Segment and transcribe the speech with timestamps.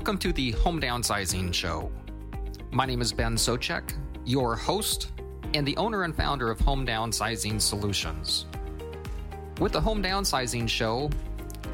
[0.00, 1.92] Welcome to the Home Downsizing Show.
[2.70, 3.92] My name is Ben Socek,
[4.24, 5.12] your host
[5.52, 8.46] and the owner and founder of Home Downsizing Solutions.
[9.60, 11.10] With the Home Downsizing Show,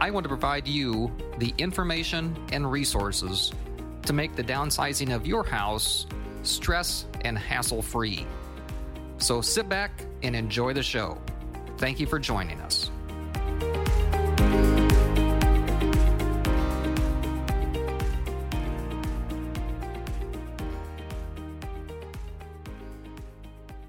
[0.01, 3.52] I want to provide you the information and resources
[4.07, 6.09] to make the downsizing of your house
[6.43, 8.27] stress and hassle free.
[9.19, 11.16] So sit back and enjoy the show.
[11.79, 12.91] Thank you for joining us.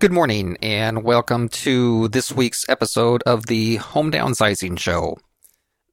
[0.07, 5.17] Good morning, and welcome to this week's episode of the Home Downsizing Show.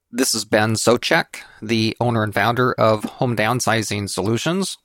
[0.09, 4.77] This is Ben Socek, the owner and founder of Home Downsizing Solutions.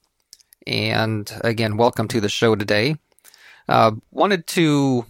[0.66, 2.96] And again, welcome to the show today.
[3.68, 5.06] Uh, wanted to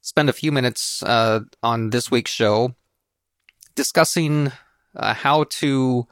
[0.00, 2.74] spend a few minutes uh, on this week's show
[3.74, 4.50] discussing
[4.96, 6.08] uh, how to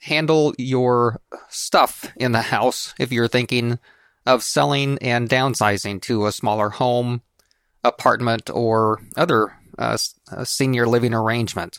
[0.00, 1.20] handle your
[1.50, 3.78] stuff in the house if you're thinking
[4.26, 7.22] of selling and downsizing to a smaller home,
[7.84, 9.96] apartment, or other uh,
[10.44, 11.78] senior living arrangement.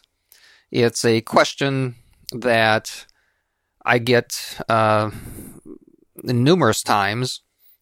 [0.72, 1.96] It's a question
[2.32, 3.06] that
[3.86, 5.12] I get uh,
[6.24, 7.42] numerous times,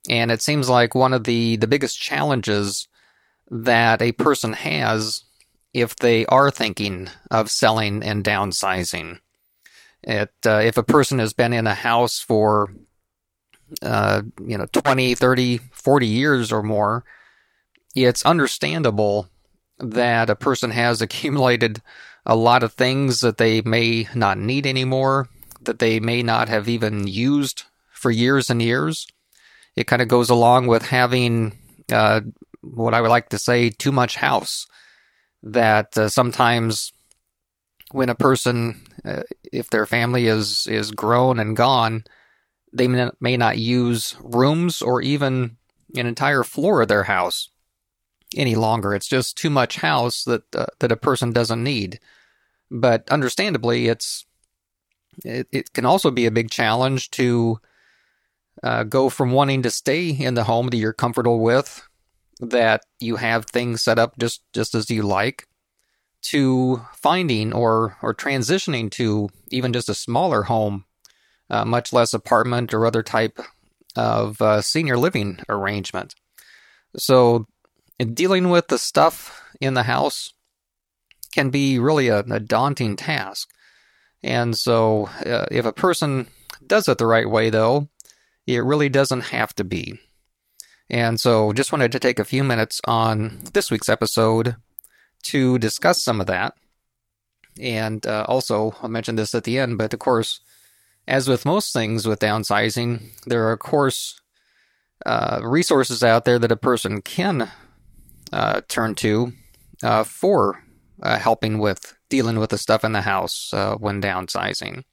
[0.09, 2.87] and it seems like one of the, the biggest challenges
[3.49, 5.23] that a person has
[5.73, 9.19] if they are thinking of selling and downsizing.
[10.03, 12.73] It, uh, if a person has been in a house for
[13.81, 17.03] uh, you know 20 30 40 years or more
[17.95, 19.27] it's understandable
[19.79, 21.81] that a person has accumulated
[22.25, 25.27] a lot of things that they may not need anymore
[25.65, 29.07] that they may not have even used for years and years.
[29.75, 31.57] It kind of goes along with having
[31.91, 32.21] uh,
[32.61, 34.65] what i would like to say too much house.
[35.43, 36.91] That uh, sometimes
[37.91, 42.03] when a person uh, if their family is is grown and gone
[42.75, 42.87] they
[43.19, 45.57] may not use rooms or even
[45.95, 47.49] an entire floor of their house
[48.35, 48.93] any longer.
[48.93, 51.99] It's just too much house that uh, that a person doesn't need.
[52.69, 54.25] But understandably, it's
[55.23, 57.59] it, it can also be a big challenge to
[58.61, 61.87] uh, go from wanting to stay in the home that you're comfortable with,
[62.41, 65.47] that you have things set up just just as you like,
[66.23, 70.83] to finding or or transitioning to even just a smaller home
[71.49, 73.39] uh, much less apartment or other type
[73.95, 76.15] of uh, senior living arrangement.
[76.97, 77.47] So,
[77.99, 80.33] dealing with the stuff in the house
[81.33, 83.49] can be really a, a daunting task.
[84.23, 86.27] And so, uh, if a person
[86.65, 87.89] does it the right way, though,
[88.47, 89.99] it really doesn't have to be.
[90.89, 94.55] And so, just wanted to take a few minutes on this week's episode
[95.23, 96.55] to discuss some of that.
[97.59, 100.41] And uh, also, I'll mention this at the end, but of course,
[101.07, 104.19] as with most things with downsizing, there are, of course,
[105.05, 107.51] uh, resources out there that a person can
[108.33, 109.33] uh, turn to
[109.83, 110.63] uh, for
[111.01, 114.83] uh, helping with dealing with the stuff in the house uh, when downsizing.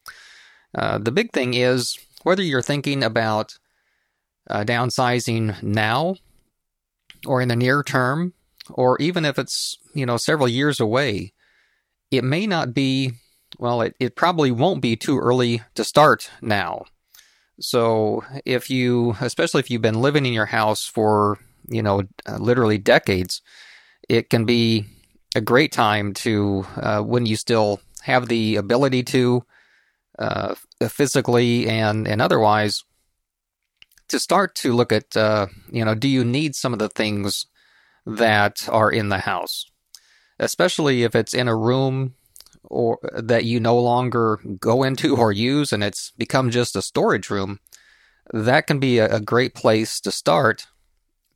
[0.75, 3.59] Uh, the big thing is whether you're thinking about
[4.51, 6.17] downsizing now
[7.27, 8.35] or in the near term,
[8.71, 11.33] or even if it's you know several years away,
[12.11, 13.13] it may not be
[13.59, 16.85] well, it, it probably won't be too early to start now.
[17.61, 22.39] So if you, especially if you've been living in your house for, you know, uh,
[22.39, 23.43] literally decades,
[24.09, 24.87] it can be
[25.35, 29.45] a great time to, uh, when you still have the ability to,
[30.19, 30.55] uh,
[30.89, 32.85] physically and, and otherwise,
[34.09, 37.47] to start to look at, uh, you know, do you need some of the things
[38.05, 39.67] that are in the house?
[40.39, 42.15] Especially if it's in a room
[42.73, 47.29] or that you no longer go into or use and it's become just a storage
[47.29, 47.61] room,
[48.33, 50.67] that can be a, a great place to start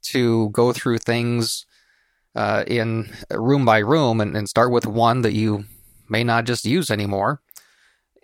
[0.02, 1.66] to go through things
[2.34, 5.65] uh, in room by room and, and start with one that you
[6.09, 7.41] may not just use anymore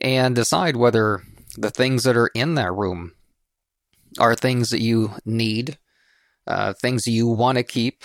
[0.00, 1.22] and decide whether
[1.56, 3.12] the things that are in that room
[4.18, 5.78] are things that you need,
[6.46, 8.04] uh, things you want to keep,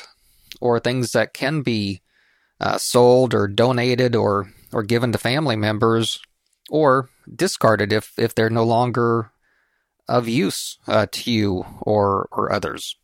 [0.59, 2.01] or things that can be
[2.59, 6.19] uh, sold or donated or or given to family members
[6.69, 9.31] or discarded if, if they're no longer
[10.07, 12.95] of use uh, to you or, or others.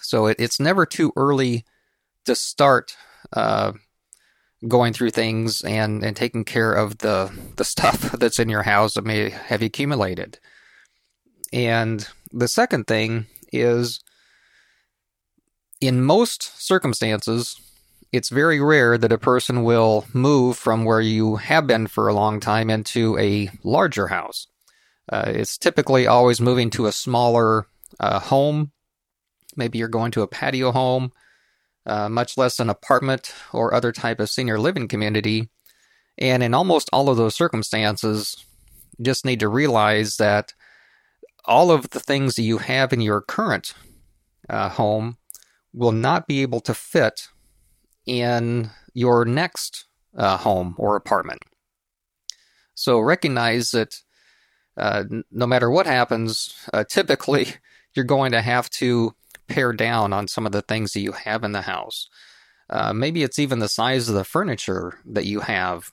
[0.00, 1.64] So it, it's never too early
[2.24, 2.96] to start
[3.32, 3.72] uh,
[4.66, 8.94] going through things and, and taking care of the, the stuff that's in your house
[8.94, 10.38] that may have accumulated.
[11.52, 14.00] And the second thing is
[15.80, 17.56] in most circumstances,
[18.12, 22.14] it's very rare that a person will move from where you have been for a
[22.14, 24.46] long time into a larger house.
[25.10, 27.66] Uh, it's typically always moving to a smaller
[28.00, 28.72] uh, home.
[29.56, 31.12] Maybe you're going to a patio home,
[31.86, 35.48] uh, much less an apartment or other type of senior living community.
[36.16, 38.44] And in almost all of those circumstances,
[39.00, 40.52] just need to realize that
[41.44, 43.74] all of the things that you have in your current
[44.48, 45.16] uh, home
[45.72, 47.28] will not be able to fit
[48.08, 49.84] in your next
[50.16, 51.42] uh, home or apartment.
[52.74, 54.00] So recognize that
[54.76, 57.48] uh, no matter what happens, uh, typically
[57.94, 59.14] you're going to have to
[59.46, 62.08] pare down on some of the things that you have in the house.
[62.70, 65.90] Uh, maybe it's even the size of the furniture that you have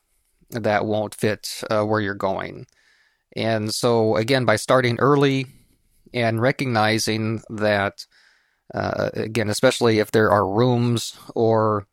[0.52, 2.66] that won't fit uh, where you're going.
[3.36, 5.48] And so, again, by starting early
[6.14, 8.06] and recognizing that,
[8.74, 11.88] uh, again, especially if there are rooms or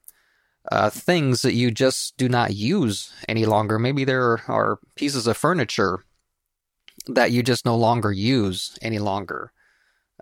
[0.70, 5.36] uh, things that you just do not use any longer, maybe there are pieces of
[5.36, 6.04] furniture
[7.06, 9.52] that you just no longer use any longer,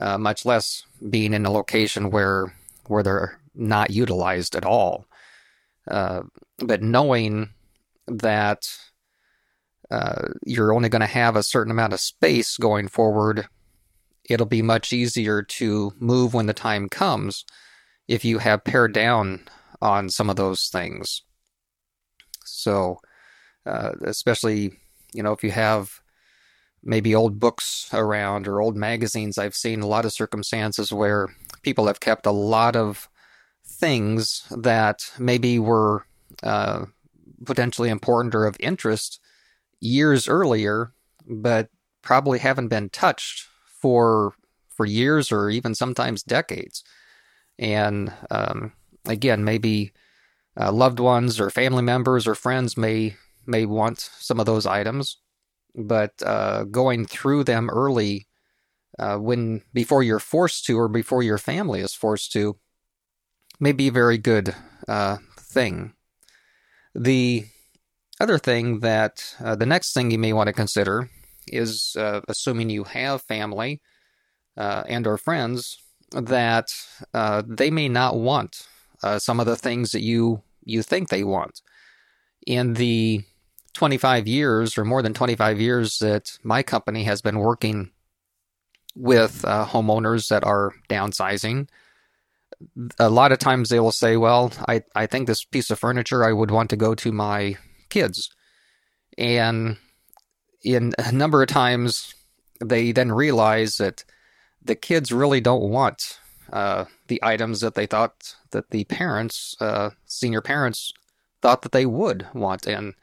[0.00, 2.54] uh, much less being in a location where
[2.86, 5.06] where they're not utilized at all.
[5.88, 6.22] Uh,
[6.58, 7.50] but knowing
[8.06, 8.66] that
[9.90, 13.48] uh, you're only going to have a certain amount of space going forward,
[14.28, 17.44] it'll be much easier to move when the time comes
[18.08, 19.40] if you have pared down
[19.80, 21.22] on some of those things.
[22.44, 22.98] So,
[23.66, 24.72] uh, especially,
[25.12, 26.00] you know, if you have
[26.82, 31.28] maybe old books around or old magazines, I've seen a lot of circumstances where
[31.62, 33.08] people have kept a lot of
[33.64, 36.04] things that maybe were
[36.42, 36.86] uh,
[37.44, 39.20] potentially important or of interest
[39.80, 40.92] years earlier,
[41.28, 41.68] but
[42.02, 43.46] probably haven't been touched
[43.80, 44.34] for
[44.68, 46.82] for years or even sometimes decades.
[47.58, 48.72] And um,
[49.10, 49.92] again, maybe
[50.58, 53.16] uh, loved ones or family members or friends may
[53.46, 55.16] may want some of those items,
[55.74, 58.26] but uh, going through them early,
[58.98, 62.56] uh, when before you're forced to or before your family is forced to,
[63.58, 64.54] may be a very good
[64.86, 65.94] uh, thing.
[66.94, 67.46] The
[68.20, 71.08] other thing that uh, the next thing you may want to consider
[71.48, 73.80] is uh, assuming you have family
[74.56, 75.78] and or friends
[76.12, 76.70] that
[77.46, 78.68] they may not want
[79.02, 81.60] uh, some of the things that you you think they want.
[82.46, 83.22] In the
[83.74, 87.90] 25 years or more than 25 years that my company has been working
[88.96, 91.68] with uh, homeowners that are downsizing,
[92.98, 96.24] a lot of times they will say, Well, I, I think this piece of furniture
[96.24, 97.56] I would want to go to my
[97.88, 98.30] kids.
[99.16, 99.76] And
[100.62, 102.14] in a number of times,
[102.62, 104.04] they then realize that
[104.62, 106.18] the kids really don't want
[106.52, 110.92] uh, the items that they thought that the parents, uh, senior parents,
[111.42, 112.94] thought that they would want, and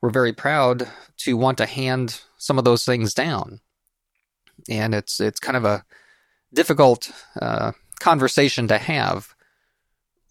[0.00, 0.88] were very proud
[1.18, 3.60] to want to hand some of those things down.
[4.68, 5.84] And it's it's kind of a
[6.52, 7.10] difficult
[7.40, 9.34] uh, conversation to have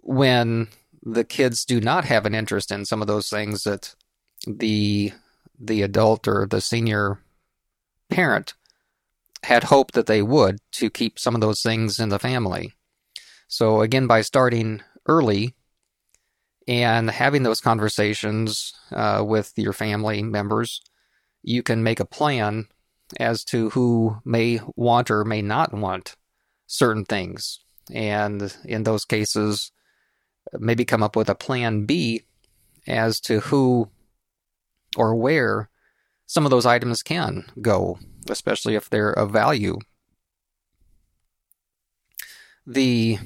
[0.02, 0.68] when
[1.02, 3.96] the kids do not have an interest in some of those things that
[4.48, 5.12] the
[5.60, 7.20] the adult or the senior
[8.10, 8.54] parent
[9.44, 12.74] had hoped that they would to keep some of those things in the family.
[13.48, 15.54] So, again, by starting early
[16.68, 20.82] and having those conversations uh, with your family members,
[21.42, 22.68] you can make a plan
[23.20, 26.16] as to who may want or may not want
[26.66, 27.60] certain things.
[27.94, 29.72] And in those cases,
[30.54, 32.22] maybe come up with a plan B
[32.88, 33.90] as to who
[34.96, 35.70] or where
[36.26, 38.00] some of those items can go
[38.30, 39.78] especially if they're of value.
[42.66, 43.20] The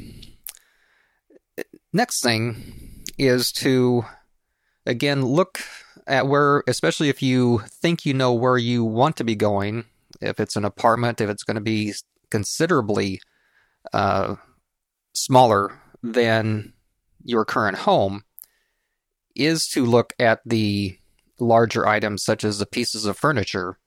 [1.93, 4.05] next thing is to,
[4.85, 5.59] again, look
[6.07, 9.85] at where, especially if you think you know where you want to be going,
[10.21, 11.93] if it's an apartment, if it's going to be
[12.31, 13.19] considerably
[13.93, 14.35] uh,
[15.13, 16.73] smaller than
[17.23, 18.23] your current home,
[19.35, 20.97] is to look at the
[21.39, 23.77] larger items such as the pieces of furniture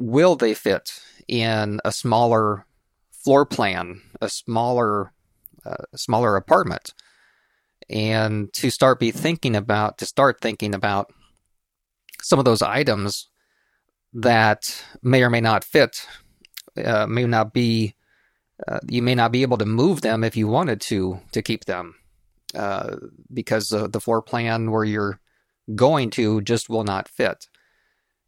[0.00, 2.66] will they fit in a smaller
[3.12, 5.12] floor plan, a smaller
[5.64, 6.94] uh, smaller apartment,
[7.88, 11.12] and to start be thinking about to start thinking about
[12.22, 13.28] some of those items
[14.12, 16.06] that may or may not fit,
[16.82, 17.94] uh, may not be.
[18.68, 21.64] Uh, you may not be able to move them if you wanted to to keep
[21.64, 21.94] them
[22.54, 22.96] uh,
[23.32, 25.18] because the, the floor plan where you're
[25.74, 27.46] going to just will not fit.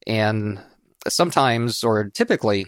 [0.06, 0.58] And
[1.08, 2.66] sometimes or typically,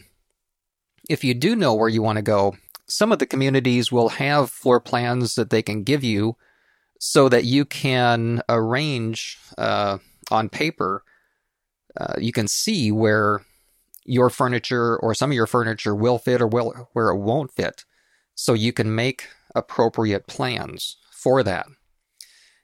[1.08, 2.56] if you do know where you want to go,
[2.88, 6.36] some of the communities will have floor plans that they can give you
[7.00, 9.98] so that you can arrange uh,
[10.30, 11.02] on paper.
[11.98, 13.42] Uh, you can see where
[14.04, 17.84] your furniture or some of your furniture will fit or will where it won't fit
[18.34, 21.66] so you can make appropriate plans for that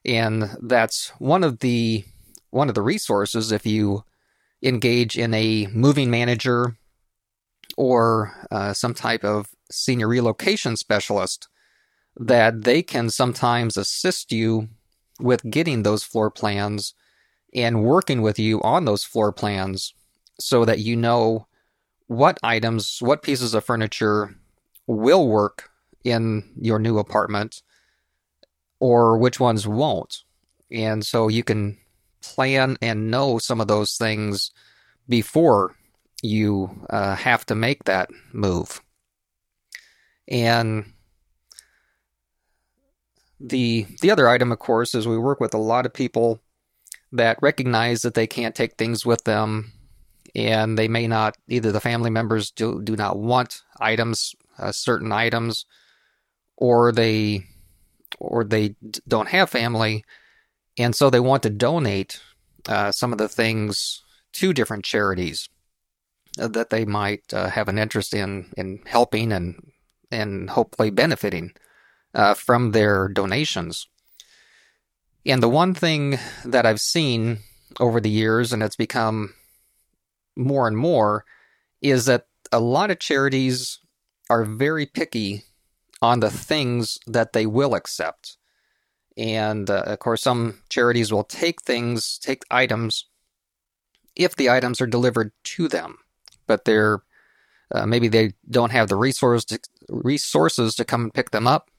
[0.04, 2.04] and that's one of the
[2.50, 4.04] one of the resources if you
[4.62, 6.76] engage in a moving manager
[7.76, 11.48] or uh, some type of senior relocation specialist
[12.16, 14.68] that they can sometimes assist you
[15.20, 16.94] with getting those floor plans
[17.54, 19.94] and working with you on those floor plans
[20.38, 21.46] so that you know
[22.06, 24.34] what items, what pieces of furniture
[24.86, 25.70] will work
[26.04, 27.62] in your new apartment
[28.80, 30.22] or which ones won't.
[30.72, 31.78] And so you can
[32.22, 34.50] plan and know some of those things
[35.08, 35.74] before
[36.22, 38.80] you uh, have to make that move.
[40.28, 40.92] And
[43.40, 46.40] the the other item, of course, is we work with a lot of people
[47.12, 49.72] that recognize that they can't take things with them,
[50.34, 55.10] and they may not either the family members do do not want items, uh, certain
[55.10, 55.64] items,
[56.56, 57.44] or they
[58.18, 58.74] or they
[59.08, 60.04] don't have family,
[60.78, 62.20] and so they want to donate
[62.68, 65.48] uh, some of the things to different charities
[66.38, 69.72] uh, that they might uh, have an interest in in helping and
[70.10, 71.52] and hopefully benefiting
[72.14, 73.86] uh, from their donations.
[75.26, 77.38] And the one thing that I've seen
[77.78, 79.34] over the years, and it's become
[80.36, 81.24] more and more,
[81.82, 83.78] is that a lot of charities
[84.28, 85.44] are very picky
[86.02, 88.38] on the things that they will accept.
[89.20, 93.04] And uh, of course, some charities will take things, take items,
[94.16, 95.98] if the items are delivered to them,
[96.46, 97.02] but they're
[97.72, 101.70] uh, maybe they don't have the resource to, resources to come and pick them up,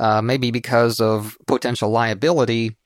[0.00, 2.76] uh, maybe because of potential liability,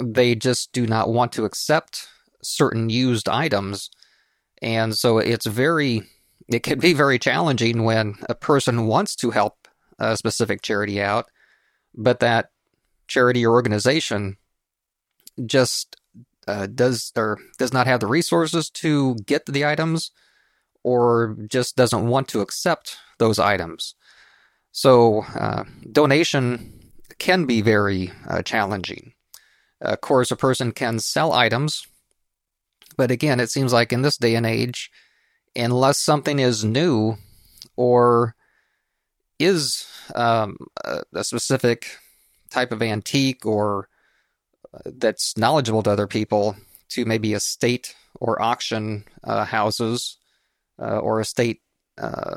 [0.00, 2.06] they just do not want to accept
[2.42, 3.90] certain used items.
[4.62, 6.02] And so it's very,
[6.46, 9.66] it can be very challenging when a person wants to help
[9.98, 11.26] a specific charity out,
[11.94, 12.50] but that
[13.06, 14.36] charity or organization
[15.46, 15.96] just
[16.46, 20.10] uh, does or does not have the resources to get the items
[20.82, 23.94] or just doesn't want to accept those items.
[24.72, 29.12] So, uh, donation can be very uh, challenging.
[29.80, 31.86] Of course, a person can sell items,
[32.96, 34.90] but again, it seems like in this day and age,
[35.56, 37.16] unless something is new
[37.76, 38.34] or
[39.38, 41.98] is um, a, a, specific
[42.54, 43.88] type of antique or
[44.72, 46.56] uh, that's knowledgeable to other people,
[46.88, 50.18] to maybe estate or auction uh, houses
[50.80, 51.60] uh, or estate
[51.98, 52.36] uh,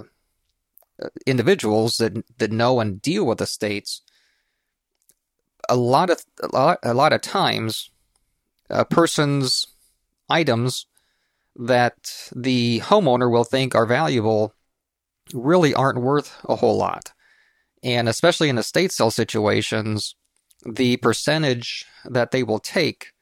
[1.26, 4.02] individuals that that know and deal with estates,
[5.70, 7.92] a lot of a lot, a lot of times,
[8.70, 9.68] a person's
[10.30, 10.88] items
[11.56, 14.54] that the homeowner will think are valuable
[15.34, 17.14] really aren't worth a whole lot.
[17.84, 20.16] And especially in estate sale situations,
[20.66, 23.14] the percentage that they will take,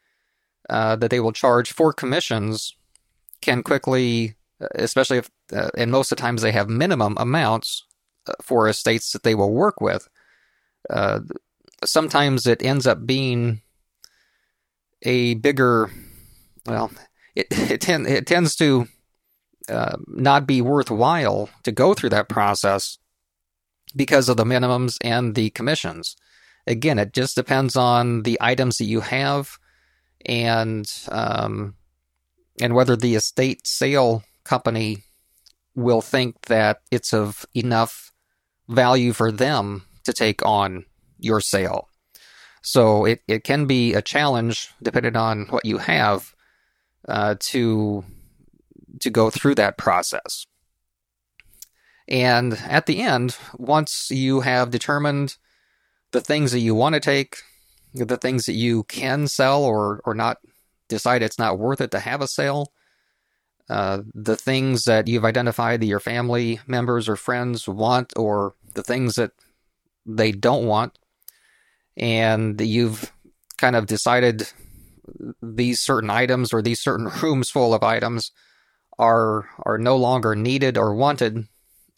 [0.69, 2.75] uh, that they will charge for commissions,
[3.41, 4.35] can quickly
[4.75, 7.85] especially if, uh, and most of the times they have minimum amounts
[8.27, 10.07] uh, for estates that they will work with.
[10.89, 11.19] Uh,
[11.83, 13.61] sometimes it ends up being
[15.01, 15.89] a bigger,
[16.65, 16.91] well,
[17.35, 18.87] it it, ten, it tends to
[19.69, 22.97] uh, not be worthwhile to go through that process
[23.95, 26.15] because of the minimums and the commissions.
[26.67, 29.57] Again, it just depends on the items that you have
[30.25, 31.75] and um,
[32.61, 35.03] and whether the estate sale company
[35.75, 38.11] will think that it's of enough
[38.67, 40.85] value for them to take on
[41.19, 41.89] your sale.
[42.61, 46.33] So it, it can be a challenge, depending on what you have,
[47.07, 48.03] uh, to
[49.01, 50.47] to go through that process.
[52.07, 55.37] And at the end, once you have determined
[56.11, 57.37] the things that you want to take,
[57.93, 60.37] the things that you can sell or or not
[60.87, 62.71] decide it's not worth it to have a sale,
[63.69, 68.83] uh, the things that you've identified that your family members or friends want, or the
[68.83, 69.31] things that
[70.05, 70.99] they don't want,
[71.97, 73.11] and you've
[73.57, 74.47] kind of decided
[75.41, 78.31] these certain items or these certain rooms full of items
[78.97, 81.47] are are no longer needed or wanted,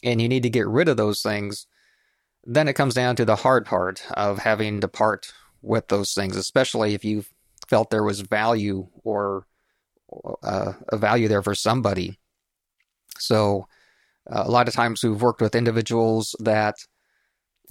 [0.02, 1.66] and you need to get rid of those things.
[2.44, 6.36] Then it comes down to the hard part of having to part with those things,
[6.36, 7.24] especially if you
[7.68, 9.46] felt there was value or
[10.42, 12.18] uh, a value there for somebody.
[13.18, 13.66] So
[14.30, 16.76] uh, a lot of times we've worked with individuals that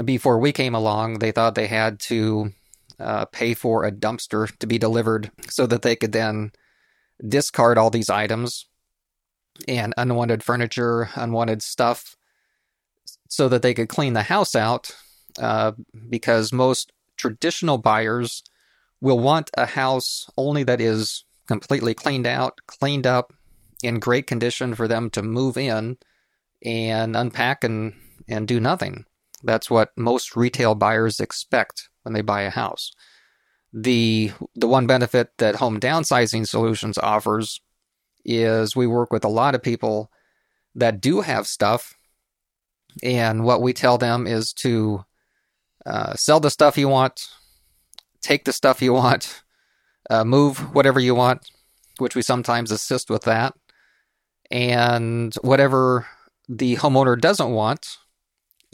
[0.03, 2.51] before we came along, they thought they had to
[2.99, 6.51] uh, pay for a dumpster to be delivered so that they could then
[7.25, 8.67] discard all these items
[9.67, 12.16] and unwanted furniture, unwanted stuff,
[13.29, 14.95] so that they could clean the house out.
[15.39, 15.73] Uh,
[16.09, 18.43] because most traditional buyers
[19.01, 23.33] will want a house only that is completely cleaned out, cleaned up,
[23.83, 25.97] in great condition for them to move in
[26.63, 27.93] and unpack and,
[28.27, 29.05] and do nothing.
[29.43, 32.91] That's what most retail buyers expect when they buy a house.
[33.73, 37.61] The the one benefit that home downsizing solutions offers
[38.25, 40.09] is we work with a lot of people
[40.73, 41.95] that do have stuff,
[43.03, 45.05] and what we tell them is to
[45.85, 47.27] uh, sell the stuff you want,
[48.21, 49.43] take the stuff you want,
[50.09, 51.49] uh, move whatever you want,
[51.97, 53.53] which we sometimes assist with that,
[54.51, 56.07] and whatever
[56.47, 57.97] the homeowner doesn't want,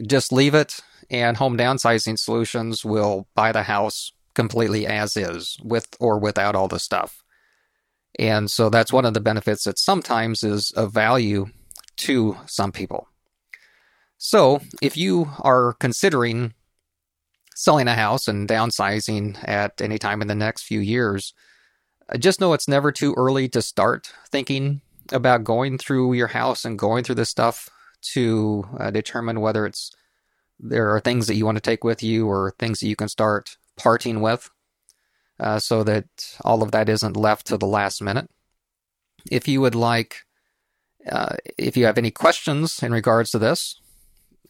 [0.06, 5.96] just leave it, and home downsizing solutions will buy the house completely as is, with
[6.00, 7.24] or without all the stuff.
[8.20, 11.48] And so that's one of the benefits that sometimes is of value
[11.98, 13.08] to some people.
[14.26, 16.54] So if you are considering
[17.56, 21.34] selling a house and downsizing at any time in the next few years,
[22.20, 24.80] just know it's never too early to start thinking
[25.12, 27.70] about going through your house and going through this stuff
[28.14, 29.92] to uh, determine whether it's
[30.58, 33.10] there are things that you want to take with you or things that you can
[33.10, 34.50] start parting with
[35.38, 36.06] uh, so that
[36.46, 38.30] all of that isn't left to the last minute.
[39.30, 40.22] If you would like,
[41.12, 43.82] uh, if you have any questions in regards to this,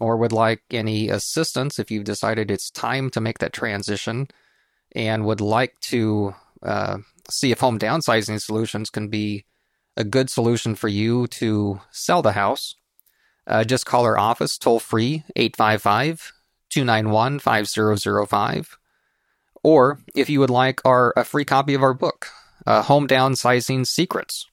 [0.04, 4.28] or would like any assistance if you've decided it's time to make that transition
[4.94, 6.98] and would like to uh,
[7.30, 9.46] see if home downsizing solutions can be
[9.96, 12.76] a good solution for you to sell the house,
[13.48, 16.34] uh, just call our office toll free 855
[16.70, 18.78] 291 5005.
[19.64, 22.28] Or if you would like our a free copy of our book,
[22.68, 24.48] uh, Home Downsizing Secrets,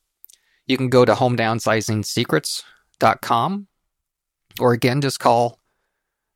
[0.64, 3.66] you can go to homedownsizing-secrets.com
[4.60, 5.58] or again just call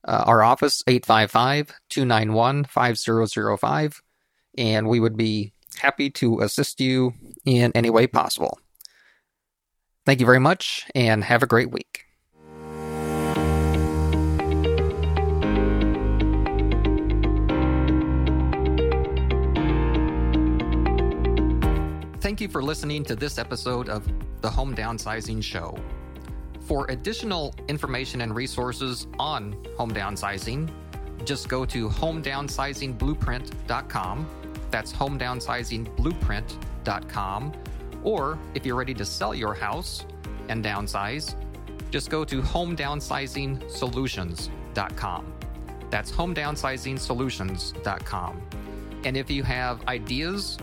[0.07, 4.03] uh, our office 855 291 5005
[4.57, 8.59] and we would be happy to assist you in any way possible.
[10.07, 12.05] Thank you very much and have a great week.
[22.21, 24.11] Thank you for listening to this episode of
[24.41, 25.77] the Home Downsizing Show.
[26.65, 30.71] For additional information and resources on home downsizing,
[31.25, 34.27] just go to homedownsizingblueprint.com.
[34.71, 37.53] That's homedownsizingblueprint.com
[38.03, 40.05] or if you're ready to sell your house
[40.49, 41.35] and downsize,
[41.91, 45.33] just go to homedownsizingsolutions.com.
[45.91, 48.43] That's homedownsizingsolutions.com.
[49.05, 50.59] And if you have ideas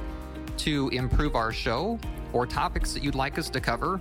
[0.57, 1.97] to improve our show
[2.33, 3.99] or topics that you'd like us to cover,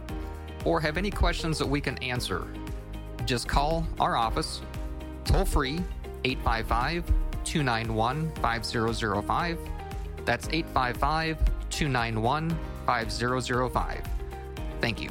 [0.64, 2.46] or have any questions that we can answer,
[3.26, 4.60] just call our office
[5.24, 5.80] toll free
[6.24, 7.04] 855
[7.44, 9.58] 291 5005.
[10.24, 11.38] That's 855
[11.70, 14.02] 291 5005.
[14.80, 15.10] Thank you.